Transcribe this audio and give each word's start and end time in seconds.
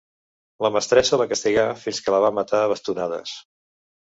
La 0.65 0.71
mestressa 0.77 1.19
la 1.23 1.27
castigà, 1.33 1.67
fins 1.83 2.01
que 2.07 2.15
la 2.17 2.23
va 2.25 2.33
matar 2.39 2.63
a 2.63 2.73
bastonades. 2.73 3.37